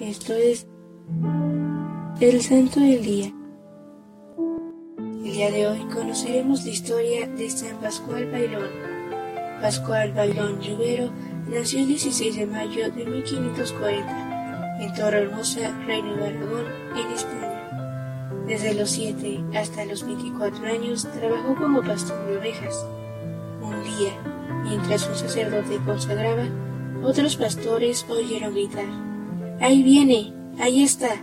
Esto 0.00 0.32
es 0.32 0.66
el 2.22 2.40
Santo 2.40 2.80
del 2.80 3.02
Día. 3.02 3.34
El 4.98 5.22
día 5.24 5.50
de 5.50 5.66
hoy 5.66 5.80
conoceremos 5.92 6.64
la 6.64 6.70
historia 6.70 7.26
de 7.26 7.50
San 7.50 7.76
Pascual 7.82 8.30
Bailón. 8.30 8.70
Pascual 9.60 10.14
Bailón 10.14 10.58
Lluvero 10.58 11.12
nació 11.50 11.80
el 11.80 11.88
16 11.88 12.34
de 12.34 12.46
mayo 12.46 12.90
de 12.90 13.04
1540 13.04 14.78
en 14.80 14.94
Torrehermosa, 14.94 15.70
Reino 15.84 16.16
de 16.16 16.28
Aragón, 16.28 16.64
en 16.96 17.12
España. 17.12 18.40
Desde 18.46 18.72
los 18.72 18.88
7 18.88 19.44
hasta 19.54 19.84
los 19.84 20.06
24 20.06 20.64
años 20.64 21.06
trabajó 21.12 21.54
como 21.56 21.82
pastor 21.82 22.26
de 22.26 22.38
ovejas. 22.38 22.86
Un 23.60 23.84
día, 23.84 24.14
mientras 24.64 25.06
un 25.06 25.14
sacerdote 25.14 25.78
consagraba, 25.84 26.48
otros 27.02 27.36
pastores 27.36 28.06
oyeron 28.08 28.54
gritar, 28.54 29.09
¡Ahí 29.60 29.82
viene! 29.82 30.32
¡Ahí 30.58 30.82
está! 30.82 31.22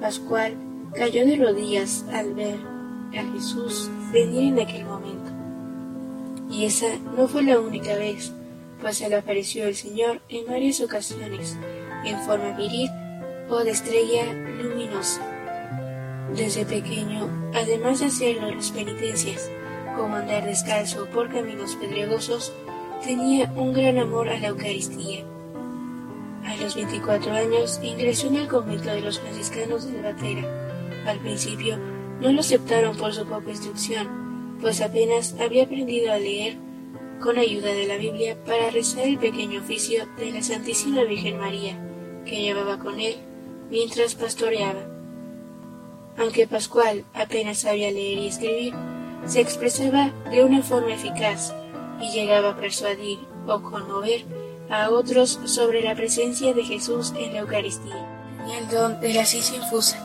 Pascual 0.00 0.56
cayó 0.94 1.24
de 1.24 1.36
rodillas 1.36 2.04
al 2.12 2.34
ver 2.34 2.58
a 3.16 3.32
Jesús 3.32 3.88
venir 4.12 4.52
en 4.52 4.60
aquel 4.60 4.84
momento. 4.84 5.30
Y 6.50 6.66
esa 6.66 6.88
no 7.16 7.28
fue 7.28 7.44
la 7.44 7.60
única 7.60 7.94
vez, 7.94 8.32
pues 8.80 8.98
se 8.98 9.08
le 9.08 9.16
apareció 9.16 9.64
el 9.66 9.76
Señor 9.76 10.20
en 10.28 10.46
varias 10.46 10.80
ocasiones, 10.80 11.56
en 12.04 12.18
forma 12.22 12.56
viril 12.56 12.90
o 13.48 13.58
de 13.58 13.70
estrella 13.70 14.24
luminosa. 14.60 15.22
Desde 16.34 16.64
pequeño, 16.64 17.28
además 17.54 18.00
de 18.00 18.06
hacer 18.06 18.42
las 18.42 18.72
penitencias, 18.72 19.50
como 19.96 20.16
andar 20.16 20.44
descalzo 20.44 21.06
por 21.10 21.30
caminos 21.30 21.76
pedregosos, 21.76 22.52
tenía 23.04 23.52
un 23.54 23.72
gran 23.72 23.98
amor 23.98 24.28
a 24.28 24.38
la 24.38 24.48
Eucaristía. 24.48 25.24
Los 26.62 26.76
24 26.76 27.32
años 27.32 27.80
ingresó 27.82 28.28
en 28.28 28.36
el 28.36 28.46
convento 28.46 28.88
de 28.88 29.00
los 29.00 29.18
franciscanos 29.18 29.84
de 29.90 30.00
Batera. 30.00 31.02
Al 31.06 31.18
principio 31.18 31.76
no 32.20 32.30
lo 32.30 32.38
aceptaron 32.38 32.96
por 32.96 33.12
su 33.12 33.26
poca 33.26 33.50
instrucción, 33.50 34.58
pues 34.60 34.80
apenas 34.80 35.34
había 35.40 35.64
aprendido 35.64 36.12
a 36.12 36.18
leer 36.18 36.56
con 37.20 37.36
ayuda 37.36 37.74
de 37.74 37.88
la 37.88 37.96
Biblia 37.96 38.36
para 38.44 38.70
rezar 38.70 39.08
el 39.08 39.18
pequeño 39.18 39.60
oficio 39.60 40.06
de 40.16 40.30
la 40.30 40.40
Santísima 40.40 41.02
Virgen 41.02 41.38
María, 41.38 41.76
que 42.24 42.40
llevaba 42.40 42.78
con 42.78 43.00
él 43.00 43.16
mientras 43.68 44.14
pastoreaba. 44.14 44.86
Aunque 46.16 46.46
Pascual 46.46 47.04
apenas 47.12 47.58
sabía 47.58 47.90
leer 47.90 48.18
y 48.18 48.28
escribir, 48.28 48.74
se 49.26 49.40
expresaba 49.40 50.12
de 50.30 50.44
una 50.44 50.62
forma 50.62 50.94
eficaz 50.94 51.52
y 52.00 52.12
llegaba 52.12 52.50
a 52.50 52.56
persuadir 52.56 53.18
o 53.48 53.60
conmover 53.62 54.24
a 54.72 54.88
otros 54.88 55.38
sobre 55.44 55.82
la 55.82 55.94
presencia 55.94 56.54
de 56.54 56.64
Jesús 56.64 57.12
en 57.18 57.34
la 57.34 57.40
Eucaristía. 57.40 57.94
Tenía 58.38 58.58
el 58.58 58.68
don 58.68 59.00
de 59.00 59.12
la 59.12 59.26
ciencia 59.26 59.58
infusa, 59.58 59.98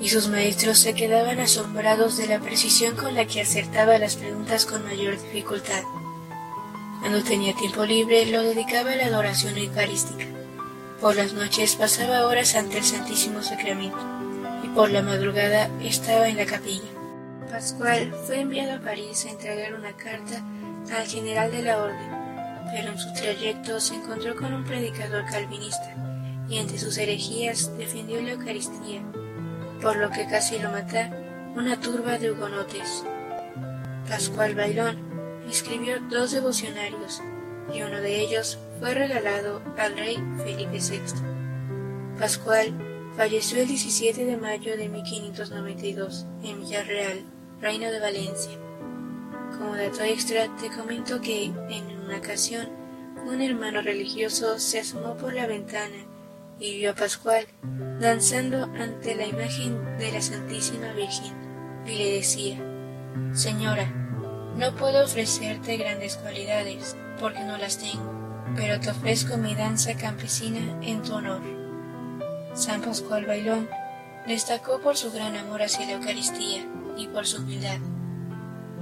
y 0.00 0.08
sus 0.08 0.26
maestros 0.26 0.80
se 0.80 0.92
quedaban 0.92 1.38
asombrados 1.38 2.16
de 2.16 2.26
la 2.26 2.40
precisión 2.40 2.96
con 2.96 3.14
la 3.14 3.26
que 3.26 3.40
acertaba 3.40 3.96
las 3.96 4.16
preguntas 4.16 4.66
con 4.66 4.84
mayor 4.84 5.20
dificultad. 5.22 5.82
Cuando 7.00 7.22
tenía 7.22 7.54
tiempo 7.54 7.84
libre 7.84 8.26
lo 8.26 8.42
dedicaba 8.42 8.90
a 8.90 8.96
la 8.96 9.06
adoración 9.06 9.56
eucarística. 9.56 10.24
Por 11.00 11.14
las 11.14 11.32
noches 11.32 11.76
pasaba 11.76 12.26
horas 12.26 12.56
ante 12.56 12.78
el 12.78 12.84
Santísimo 12.84 13.40
Sacramento 13.40 14.04
y 14.64 14.68
por 14.68 14.90
la 14.90 15.00
madrugada 15.00 15.70
estaba 15.80 16.28
en 16.28 16.38
la 16.38 16.44
capilla. 16.44 16.90
Pascual 17.52 18.12
fue 18.26 18.40
enviado 18.40 18.74
a 18.74 18.80
París 18.80 19.24
a 19.26 19.30
entregar 19.30 19.74
una 19.74 19.92
carta 19.92 20.42
al 20.92 21.06
general 21.06 21.52
de 21.52 21.62
la 21.62 21.78
orden, 21.78 22.17
pero 22.70 22.92
en 22.92 22.98
su 22.98 23.12
trayecto 23.12 23.80
se 23.80 23.94
encontró 23.94 24.36
con 24.36 24.52
un 24.52 24.64
predicador 24.64 25.24
calvinista 25.26 25.94
y 26.48 26.58
entre 26.58 26.78
sus 26.78 26.96
herejías 26.98 27.76
defendió 27.76 28.20
la 28.22 28.32
Eucaristía, 28.32 29.02
por 29.82 29.96
lo 29.96 30.10
que 30.10 30.26
casi 30.26 30.58
lo 30.58 30.70
mató 30.70 30.98
una 31.54 31.80
turba 31.80 32.18
de 32.18 32.30
hugonotes. 32.30 33.04
Pascual 34.08 34.54
Bailón 34.54 34.98
escribió 35.48 36.00
dos 36.10 36.32
devocionarios 36.32 37.22
y 37.72 37.82
uno 37.82 38.00
de 38.00 38.20
ellos 38.20 38.58
fue 38.80 38.94
regalado 38.94 39.60
al 39.76 39.96
rey 39.96 40.16
Felipe 40.38 40.78
VI. 40.78 41.00
Pascual 42.18 42.72
falleció 43.16 43.60
el 43.60 43.68
17 43.68 44.24
de 44.24 44.36
mayo 44.36 44.76
de 44.76 44.88
1592 44.88 46.26
en 46.44 46.60
Villarreal, 46.60 47.22
Reino 47.60 47.90
de 47.90 48.00
Valencia. 48.00 48.67
Como 49.58 49.76
dato 49.76 50.02
extra, 50.02 50.46
te 50.60 50.70
comento 50.70 51.20
que 51.20 51.46
en 51.46 51.98
una 52.04 52.18
ocasión 52.18 52.68
un 53.26 53.42
hermano 53.42 53.82
religioso 53.82 54.58
se 54.58 54.80
asomó 54.80 55.16
por 55.16 55.34
la 55.34 55.46
ventana 55.46 55.96
y 56.60 56.78
vio 56.78 56.92
a 56.92 56.94
Pascual 56.94 57.46
danzando 58.00 58.64
ante 58.78 59.14
la 59.16 59.26
imagen 59.26 59.98
de 59.98 60.12
la 60.12 60.22
Santísima 60.22 60.92
Virgen 60.92 61.34
y 61.86 61.98
le 61.98 62.12
decía, 62.12 62.56
Señora, 63.32 63.86
no 64.56 64.74
puedo 64.76 65.04
ofrecerte 65.04 65.76
grandes 65.76 66.16
cualidades 66.16 66.96
porque 67.20 67.40
no 67.40 67.58
las 67.58 67.78
tengo, 67.78 68.44
pero 68.56 68.78
te 68.78 68.90
ofrezco 68.90 69.36
mi 69.36 69.54
danza 69.54 69.96
campesina 69.96 70.80
en 70.82 71.02
tu 71.02 71.14
honor. 71.14 71.42
San 72.54 72.80
Pascual 72.80 73.26
Bailón 73.26 73.68
destacó 74.26 74.80
por 74.80 74.96
su 74.96 75.10
gran 75.10 75.36
amor 75.36 75.62
hacia 75.62 75.86
la 75.86 75.92
Eucaristía 75.92 76.64
y 76.96 77.08
por 77.08 77.26
su 77.26 77.38
humildad. 77.42 77.78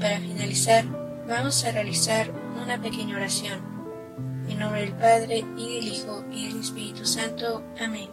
Para 0.01 0.21
finalizar, 0.21 0.85
vamos 1.27 1.65
a 1.65 1.73
realizar 1.73 2.31
una 2.63 2.81
pequeña 2.81 3.17
oración. 3.17 3.61
En 4.47 4.59
nombre 4.59 4.83
del 4.83 4.93
Padre, 4.93 5.45
y 5.57 5.75
del 5.75 5.89
Hijo, 5.89 6.25
y 6.31 6.49
del 6.49 6.61
Espíritu 6.61 7.07
Santo. 7.07 7.63
Amén. 7.81 8.11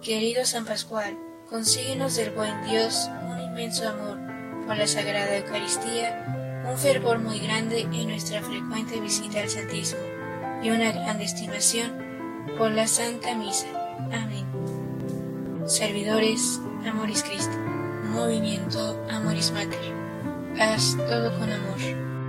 Querido 0.00 0.46
San 0.46 0.64
Pascual, 0.64 1.18
consíguenos 1.48 2.16
del 2.16 2.30
buen 2.30 2.64
Dios 2.66 3.08
un 3.30 3.38
inmenso 3.38 3.86
amor 3.86 4.18
por 4.66 4.78
la 4.78 4.86
Sagrada 4.86 5.36
Eucaristía, 5.36 6.64
un 6.66 6.78
fervor 6.78 7.18
muy 7.18 7.38
grande 7.40 7.80
en 7.80 8.08
nuestra 8.08 8.40
frecuente 8.40 8.98
visita 8.98 9.40
al 9.40 9.50
Santísimo, 9.50 10.00
y 10.62 10.70
una 10.70 10.90
gran 10.90 11.20
estimación 11.20 11.92
por 12.56 12.70
la 12.70 12.86
Santa 12.86 13.34
Misa. 13.34 13.66
Amén. 14.10 14.46
Servidores, 15.66 16.60
Amoris 16.86 17.22
Christi. 17.22 17.56
Movimiento 18.10 19.00
Amoris 19.08 19.52
Mater. 19.52 19.99
Haz 20.60 20.94
todo 20.94 21.32
con 21.38 21.50
amor. 21.50 22.19